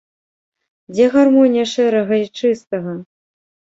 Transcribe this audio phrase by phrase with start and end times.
[0.93, 2.91] Дзе гармонія шэрага й чыстага?